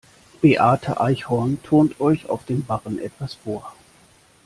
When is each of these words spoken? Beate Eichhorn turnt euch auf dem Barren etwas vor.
Beate 0.41 0.99
Eichhorn 0.99 1.61
turnt 1.61 1.99
euch 2.01 2.27
auf 2.27 2.43
dem 2.45 2.65
Barren 2.65 2.97
etwas 2.97 3.35
vor. 3.35 3.71